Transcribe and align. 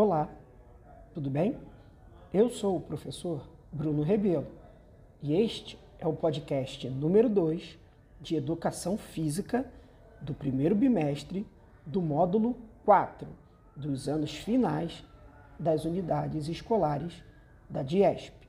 Olá, 0.00 0.28
tudo 1.12 1.28
bem? 1.28 1.58
Eu 2.32 2.48
sou 2.48 2.76
o 2.76 2.80
professor 2.80 3.48
Bruno 3.72 4.04
Rebelo 4.04 4.46
e 5.20 5.34
este 5.34 5.76
é 5.98 6.06
o 6.06 6.12
podcast 6.12 6.88
número 6.88 7.28
2 7.28 7.76
de 8.20 8.36
Educação 8.36 8.96
Física 8.96 9.68
do 10.20 10.32
primeiro 10.32 10.76
bimestre 10.76 11.44
do 11.84 12.00
módulo 12.00 12.54
4 12.84 13.26
dos 13.74 14.08
anos 14.08 14.32
finais 14.32 15.04
das 15.58 15.84
unidades 15.84 16.46
escolares 16.46 17.20
da 17.68 17.82
DIESP. 17.82 18.48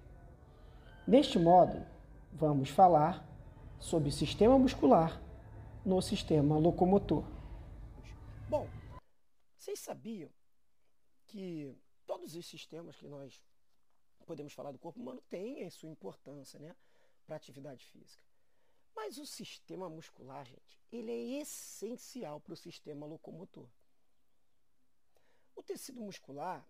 Neste 1.07 1.39
módulo, 1.39 1.83
vamos 2.31 2.69
falar 2.69 3.27
sobre 3.79 4.11
sistema 4.11 4.59
muscular 4.59 5.19
no 5.83 5.99
sistema 5.99 6.59
locomotor. 6.59 7.23
Bom, 8.47 8.67
vocês 9.57 9.79
sabiam 9.79 10.29
que 11.29 11.75
todos 12.07 12.35
os 12.35 12.45
sistemas 12.45 12.95
que 12.95 13.07
nós 13.07 13.39
podemos 14.25 14.51
falar 14.51 14.71
do 14.71 14.79
corpo 14.79 14.99
humano 14.99 15.21
têm 15.29 15.63
a 15.63 15.71
sua 15.71 15.89
importância 15.89 16.59
né, 16.59 16.75
para 17.25 17.35
a 17.35 17.37
atividade 17.37 17.85
física. 17.85 18.23
Mas 18.95 19.17
o 19.17 19.25
sistema 19.25 19.87
muscular, 19.89 20.45
gente, 20.45 20.81
ele 20.91 21.11
é 21.11 21.41
essencial 21.41 22.41
para 22.41 22.53
o 22.53 22.57
sistema 22.57 23.05
locomotor. 23.05 23.69
O 25.55 25.61
tecido 25.61 26.01
muscular 26.01 26.67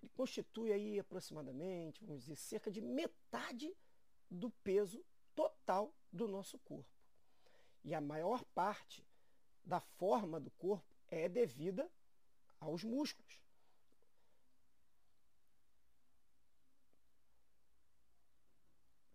ele 0.00 0.10
constitui 0.14 0.72
aí 0.72 0.98
aproximadamente, 0.98 2.04
vamos 2.04 2.22
dizer, 2.22 2.36
cerca 2.36 2.70
de 2.70 2.80
metade 2.80 3.76
do 4.30 4.50
peso 4.50 5.04
total 5.34 5.92
do 6.10 6.26
nosso 6.26 6.58
corpo. 6.60 6.88
E 7.84 7.94
a 7.94 8.00
maior 8.00 8.42
parte 8.54 9.06
da 9.64 9.80
forma 9.80 10.40
do 10.40 10.50
corpo 10.52 10.86
é 11.08 11.28
devida 11.28 11.90
aos 12.60 12.84
músculos. 12.84 13.47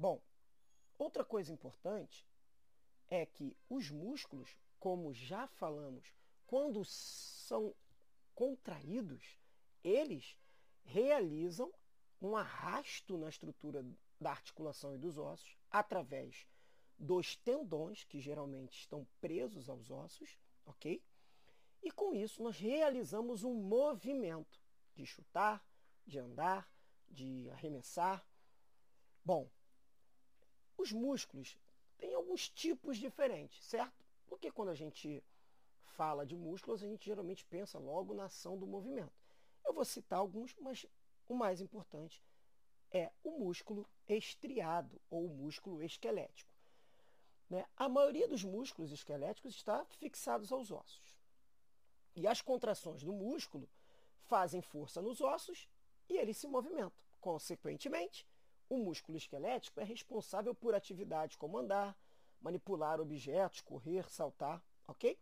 Bom, 0.03 0.21
outra 0.97 1.23
coisa 1.23 1.53
importante 1.53 2.27
é 3.07 3.25
que 3.25 3.55
os 3.69 3.89
músculos, 3.89 4.57
como 4.77 5.13
já 5.13 5.47
falamos, 5.47 6.13
quando 6.45 6.83
são 6.83 7.73
contraídos, 8.35 9.39
eles 9.81 10.37
realizam 10.83 11.73
um 12.21 12.35
arrasto 12.35 13.17
na 13.17 13.29
estrutura 13.29 13.81
da 14.19 14.31
articulação 14.31 14.93
e 14.93 14.97
dos 14.97 15.17
ossos 15.17 15.57
através 15.71 16.45
dos 16.99 17.37
tendões, 17.37 18.03
que 18.03 18.19
geralmente 18.19 18.77
estão 18.77 19.07
presos 19.21 19.69
aos 19.69 19.89
ossos, 19.89 20.37
ok? 20.65 21.01
E 21.81 21.89
com 21.89 22.13
isso 22.13 22.43
nós 22.43 22.57
realizamos 22.57 23.45
um 23.45 23.53
movimento 23.53 24.61
de 24.97 25.05
chutar, 25.05 25.65
de 26.05 26.19
andar, 26.19 26.69
de 27.07 27.49
arremessar. 27.51 28.21
Bom, 29.23 29.49
os 30.77 30.91
músculos 30.91 31.57
têm 31.97 32.13
alguns 32.13 32.49
tipos 32.49 32.97
diferentes, 32.97 33.63
certo? 33.63 34.03
Porque 34.27 34.51
quando 34.51 34.69
a 34.69 34.75
gente 34.75 35.23
fala 35.85 36.25
de 36.25 36.35
músculos, 36.35 36.83
a 36.83 36.87
gente 36.87 37.05
geralmente 37.05 37.45
pensa 37.45 37.77
logo 37.77 38.13
na 38.13 38.25
ação 38.25 38.57
do 38.57 38.67
movimento. 38.67 39.13
Eu 39.65 39.73
vou 39.73 39.85
citar 39.85 40.19
alguns, 40.19 40.55
mas 40.59 40.85
o 41.27 41.35
mais 41.35 41.61
importante 41.61 42.21
é 42.91 43.11
o 43.23 43.31
músculo 43.39 43.87
estriado 44.07 45.01
ou 45.09 45.25
o 45.25 45.29
músculo 45.29 45.81
esquelético. 45.81 46.51
Né? 47.49 47.65
A 47.75 47.87
maioria 47.87 48.27
dos 48.27 48.43
músculos 48.43 48.91
esqueléticos 48.91 49.55
está 49.55 49.85
fixados 49.85 50.51
aos 50.51 50.71
ossos. 50.71 51.15
E 52.15 52.27
as 52.27 52.41
contrações 52.41 53.03
do 53.03 53.13
músculo 53.13 53.69
fazem 54.25 54.61
força 54.61 55.01
nos 55.01 55.21
ossos 55.21 55.67
e 56.09 56.17
eles 56.17 56.37
se 56.37 56.47
movimentam. 56.47 56.91
Consequentemente, 57.19 58.27
o 58.69 58.77
músculo 58.77 59.17
esquelético 59.17 59.79
é 59.79 59.83
responsável 59.83 60.53
por 60.55 60.73
atividades 60.73 61.35
como 61.35 61.57
andar, 61.57 61.97
manipular 62.41 62.99
objetos, 62.99 63.61
correr, 63.61 64.09
saltar, 64.09 64.63
ok? 64.87 65.17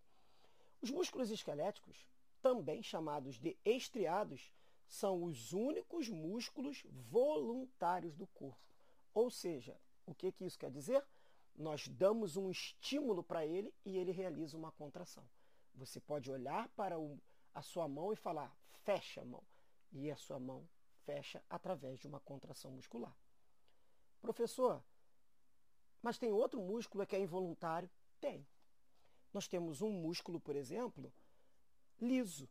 Os 0.81 0.89
músculos 0.89 1.29
esqueléticos, 1.29 2.07
também 2.41 2.81
chamados 2.81 3.37
de 3.37 3.57
estriados, 3.63 4.51
são 4.87 5.23
os 5.23 5.53
únicos 5.53 6.09
músculos 6.09 6.83
voluntários 6.89 8.15
do 8.15 8.27
corpo. 8.27 8.75
Ou 9.13 9.29
seja, 9.29 9.79
o 10.05 10.13
que, 10.13 10.31
que 10.31 10.45
isso 10.45 10.57
quer 10.57 10.71
dizer? 10.71 11.05
Nós 11.55 11.87
damos 11.87 12.35
um 12.35 12.49
estímulo 12.49 13.23
para 13.23 13.45
ele 13.45 13.73
e 13.85 13.97
ele 13.97 14.11
realiza 14.11 14.57
uma 14.57 14.71
contração. 14.71 15.27
Você 15.75 15.99
pode 15.99 16.31
olhar 16.31 16.67
para 16.69 16.95
a 17.53 17.61
sua 17.61 17.87
mão 17.87 18.11
e 18.11 18.15
falar, 18.15 18.55
fecha 18.83 19.21
a 19.21 19.25
mão. 19.25 19.43
E 19.91 20.09
a 20.09 20.15
sua 20.15 20.39
mão 20.39 20.67
fecha 21.05 21.43
através 21.49 21.99
de 21.99 22.07
uma 22.07 22.19
contração 22.19 22.71
muscular. 22.71 23.15
Professor, 24.21 24.83
mas 26.01 26.17
tem 26.17 26.31
outro 26.31 26.61
músculo 26.61 27.05
que 27.05 27.15
é 27.15 27.19
involuntário? 27.19 27.89
Tem. 28.19 28.45
Nós 29.33 29.47
temos 29.47 29.81
um 29.81 29.91
músculo, 29.91 30.39
por 30.39 30.55
exemplo, 30.55 31.11
liso, 31.99 32.47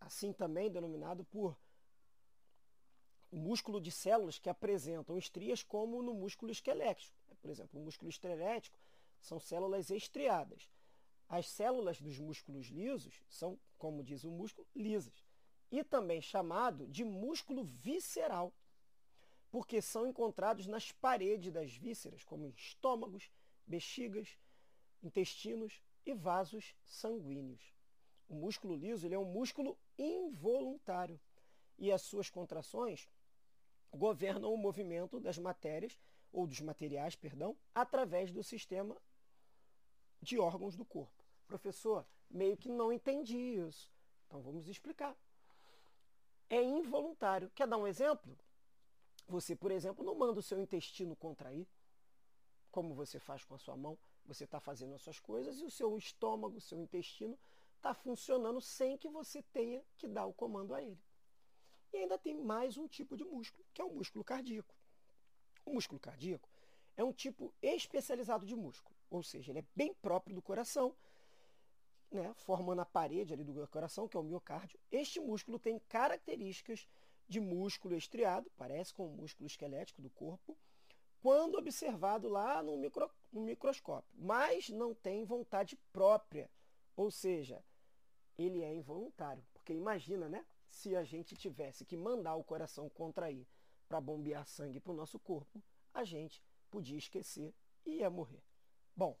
assim 0.00 0.32
também 0.32 0.70
denominado 0.70 1.24
por 1.24 1.56
músculo 3.30 3.80
de 3.80 3.90
células 3.90 4.38
que 4.38 4.50
apresentam 4.50 5.16
estrias 5.16 5.62
como 5.62 6.02
no 6.02 6.14
músculo 6.14 6.52
esquelético. 6.52 7.16
Por 7.40 7.50
exemplo, 7.50 7.80
o 7.80 7.84
músculo 7.84 8.10
esquelético 8.10 8.78
são 9.20 9.40
células 9.40 9.90
estriadas. 9.90 10.68
As 11.28 11.48
células 11.48 12.00
dos 12.00 12.18
músculos 12.18 12.66
lisos 12.66 13.22
são, 13.28 13.58
como 13.78 14.04
diz 14.04 14.22
o 14.24 14.30
músculo, 14.30 14.66
lisas. 14.76 15.24
E 15.70 15.82
também 15.82 16.20
chamado 16.20 16.86
de 16.86 17.04
músculo 17.04 17.64
visceral 17.64 18.52
porque 19.52 19.82
são 19.82 20.06
encontrados 20.06 20.66
nas 20.66 20.90
paredes 20.90 21.52
das 21.52 21.70
vísceras, 21.70 22.24
como 22.24 22.48
estômagos, 22.56 23.30
bexigas, 23.66 24.38
intestinos 25.02 25.82
e 26.06 26.14
vasos 26.14 26.74
sanguíneos. 26.86 27.74
O 28.26 28.34
músculo 28.34 28.74
liso 28.74 29.06
ele 29.06 29.14
é 29.14 29.18
um 29.18 29.26
músculo 29.26 29.78
involuntário 29.98 31.20
e 31.78 31.92
as 31.92 32.00
suas 32.00 32.30
contrações 32.30 33.06
governam 33.92 34.54
o 34.54 34.56
movimento 34.56 35.20
das 35.20 35.36
matérias 35.36 36.00
ou 36.32 36.46
dos 36.46 36.62
materiais, 36.62 37.14
perdão, 37.14 37.54
através 37.74 38.32
do 38.32 38.42
sistema 38.42 38.96
de 40.22 40.38
órgãos 40.38 40.76
do 40.76 40.84
corpo. 40.84 41.22
Professor, 41.46 42.06
meio 42.30 42.56
que 42.56 42.70
não 42.70 42.90
entendi 42.90 43.36
isso. 43.36 43.92
Então 44.26 44.40
vamos 44.40 44.66
explicar. 44.66 45.14
É 46.48 46.62
involuntário. 46.62 47.50
Quer 47.54 47.68
dar 47.68 47.76
um 47.76 47.86
exemplo? 47.86 48.34
Você, 49.32 49.56
por 49.56 49.70
exemplo, 49.70 50.04
não 50.04 50.14
manda 50.14 50.40
o 50.40 50.42
seu 50.42 50.60
intestino 50.60 51.16
contrair, 51.16 51.66
como 52.70 52.92
você 52.92 53.18
faz 53.18 53.42
com 53.42 53.54
a 53.54 53.58
sua 53.58 53.74
mão. 53.74 53.98
Você 54.26 54.44
está 54.44 54.60
fazendo 54.60 54.94
as 54.94 55.00
suas 55.00 55.18
coisas 55.18 55.58
e 55.58 55.64
o 55.64 55.70
seu 55.70 55.96
estômago, 55.96 56.58
o 56.58 56.60
seu 56.60 56.78
intestino, 56.78 57.38
está 57.76 57.94
funcionando 57.94 58.60
sem 58.60 58.98
que 58.98 59.08
você 59.08 59.42
tenha 59.44 59.82
que 59.96 60.06
dar 60.06 60.26
o 60.26 60.34
comando 60.34 60.74
a 60.74 60.82
ele. 60.82 61.02
E 61.94 61.96
ainda 61.96 62.18
tem 62.18 62.34
mais 62.34 62.76
um 62.76 62.86
tipo 62.86 63.16
de 63.16 63.24
músculo, 63.24 63.64
que 63.72 63.80
é 63.80 63.84
o 63.84 63.94
músculo 63.94 64.22
cardíaco. 64.22 64.74
O 65.64 65.72
músculo 65.72 65.98
cardíaco 65.98 66.46
é 66.94 67.02
um 67.02 67.12
tipo 67.12 67.54
especializado 67.62 68.44
de 68.44 68.54
músculo, 68.54 68.94
ou 69.08 69.22
seja, 69.22 69.50
ele 69.50 69.60
é 69.60 69.64
bem 69.74 69.94
próprio 69.94 70.34
do 70.34 70.42
coração, 70.42 70.94
né, 72.10 72.34
formando 72.34 72.82
a 72.82 72.84
parede 72.84 73.32
ali 73.32 73.44
do 73.44 73.66
coração, 73.68 74.06
que 74.06 74.14
é 74.14 74.20
o 74.20 74.22
miocárdio. 74.22 74.78
Este 74.90 75.20
músculo 75.20 75.58
tem 75.58 75.78
características 75.88 76.86
de 77.32 77.40
músculo 77.40 77.96
estriado, 77.96 78.52
parece 78.58 78.92
com 78.92 79.06
o 79.06 79.16
músculo 79.16 79.46
esquelético 79.46 80.02
do 80.02 80.10
corpo, 80.10 80.54
quando 81.22 81.56
observado 81.56 82.28
lá 82.28 82.62
no, 82.62 82.76
micro, 82.76 83.10
no 83.32 83.40
microscópio, 83.40 84.12
mas 84.14 84.68
não 84.68 84.94
tem 84.94 85.24
vontade 85.24 85.76
própria, 85.90 86.50
ou 86.94 87.10
seja, 87.10 87.64
ele 88.36 88.62
é 88.62 88.74
involuntário. 88.74 89.42
Porque 89.54 89.72
imagina, 89.72 90.28
né? 90.28 90.44
Se 90.68 90.94
a 90.94 91.04
gente 91.04 91.34
tivesse 91.34 91.86
que 91.86 91.96
mandar 91.96 92.34
o 92.34 92.44
coração 92.44 92.90
contrair 92.90 93.46
para 93.88 94.00
bombear 94.00 94.46
sangue 94.46 94.80
para 94.80 94.92
o 94.92 94.96
nosso 94.96 95.18
corpo, 95.18 95.62
a 95.94 96.04
gente 96.04 96.42
podia 96.70 96.98
esquecer 96.98 97.54
e 97.86 97.98
ia 97.98 98.10
morrer. 98.10 98.42
Bom, 98.94 99.16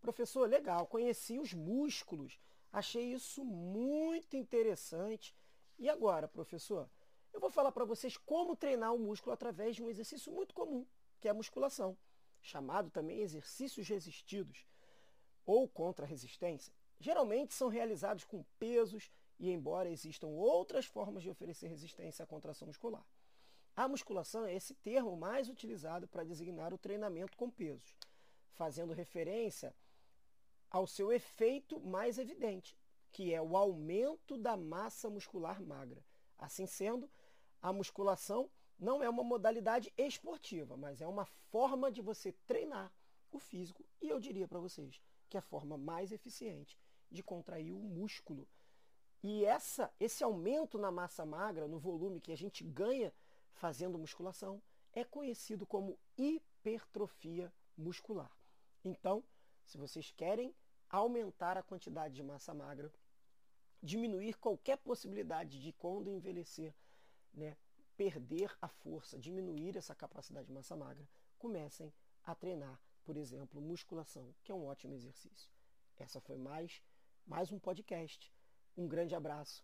professor, 0.00 0.48
legal, 0.48 0.86
conheci 0.86 1.38
os 1.40 1.52
músculos, 1.54 2.38
achei 2.72 3.12
isso 3.12 3.44
muito 3.44 4.36
interessante. 4.36 5.34
E 5.76 5.88
agora, 5.88 6.28
professor, 6.28 6.90
eu 7.32 7.40
vou 7.40 7.50
falar 7.50 7.72
para 7.72 7.84
vocês 7.84 8.16
como 8.16 8.56
treinar 8.56 8.94
o 8.94 8.98
músculo 8.98 9.32
através 9.32 9.76
de 9.76 9.82
um 9.82 9.88
exercício 9.88 10.32
muito 10.32 10.54
comum, 10.54 10.86
que 11.20 11.28
é 11.28 11.30
a 11.30 11.34
musculação, 11.34 11.96
chamado 12.40 12.90
também 12.90 13.20
exercícios 13.20 13.88
resistidos 13.88 14.66
ou 15.44 15.68
contra-resistência. 15.68 16.72
Geralmente 16.98 17.54
são 17.54 17.68
realizados 17.68 18.24
com 18.24 18.44
pesos 18.58 19.10
e 19.38 19.50
embora 19.50 19.88
existam 19.88 20.28
outras 20.28 20.86
formas 20.86 21.22
de 21.22 21.30
oferecer 21.30 21.68
resistência 21.68 22.22
à 22.22 22.26
contração 22.26 22.66
muscular. 22.66 23.06
A 23.76 23.86
musculação 23.86 24.44
é 24.44 24.54
esse 24.54 24.74
termo 24.74 25.16
mais 25.16 25.48
utilizado 25.48 26.08
para 26.08 26.24
designar 26.24 26.74
o 26.74 26.78
treinamento 26.78 27.36
com 27.36 27.48
pesos, 27.48 27.96
fazendo 28.52 28.92
referência 28.92 29.72
ao 30.68 30.86
seu 30.86 31.12
efeito 31.12 31.78
mais 31.80 32.18
evidente, 32.18 32.76
que 33.12 33.32
é 33.32 33.40
o 33.40 33.56
aumento 33.56 34.36
da 34.36 34.56
massa 34.56 35.08
muscular 35.08 35.62
magra 35.62 36.04
Assim 36.38 36.66
sendo, 36.66 37.10
a 37.60 37.72
musculação 37.72 38.50
não 38.78 39.02
é 39.02 39.08
uma 39.08 39.24
modalidade 39.24 39.92
esportiva, 39.96 40.76
mas 40.76 41.00
é 41.00 41.06
uma 41.06 41.24
forma 41.24 41.90
de 41.90 42.00
você 42.00 42.32
treinar 42.46 42.92
o 43.30 43.38
físico 43.38 43.84
e 44.00 44.08
eu 44.08 44.20
diria 44.20 44.46
para 44.46 44.60
vocês 44.60 45.00
que 45.28 45.36
é 45.36 45.40
a 45.40 45.42
forma 45.42 45.76
mais 45.76 46.10
eficiente 46.12 46.78
de 47.10 47.22
contrair 47.22 47.72
o 47.72 47.78
músculo. 47.78 48.48
E 49.22 49.44
essa, 49.44 49.92
esse 49.98 50.22
aumento 50.22 50.78
na 50.78 50.90
massa 50.90 51.26
magra, 51.26 51.66
no 51.66 51.78
volume 51.78 52.20
que 52.20 52.32
a 52.32 52.36
gente 52.36 52.64
ganha 52.64 53.12
fazendo 53.52 53.98
musculação, 53.98 54.62
é 54.92 55.04
conhecido 55.04 55.66
como 55.66 55.98
hipertrofia 56.16 57.52
muscular. 57.76 58.30
Então, 58.84 59.24
se 59.64 59.76
vocês 59.76 60.10
querem 60.12 60.54
aumentar 60.88 61.58
a 61.58 61.62
quantidade 61.62 62.14
de 62.14 62.22
massa 62.22 62.54
magra, 62.54 62.92
diminuir 63.82 64.38
qualquer 64.38 64.78
possibilidade 64.78 65.60
de 65.60 65.72
quando 65.72 66.10
envelhecer, 66.10 66.74
né, 67.32 67.56
perder 67.96 68.56
a 68.60 68.68
força, 68.68 69.18
diminuir 69.18 69.76
essa 69.76 69.94
capacidade 69.94 70.46
de 70.46 70.52
massa 70.52 70.76
magra, 70.76 71.08
comecem 71.38 71.92
a 72.24 72.34
treinar, 72.34 72.80
por 73.04 73.16
exemplo, 73.16 73.60
musculação, 73.60 74.34
que 74.42 74.52
é 74.52 74.54
um 74.54 74.66
ótimo 74.66 74.94
exercício. 74.94 75.50
Essa 75.96 76.20
foi 76.20 76.36
mais 76.36 76.82
mais 77.26 77.52
um 77.52 77.58
podcast. 77.58 78.32
Um 78.76 78.88
grande 78.88 79.14
abraço 79.14 79.62